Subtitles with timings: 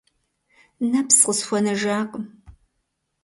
[0.89, 2.25] Нэпс къысхуэнэжакъым.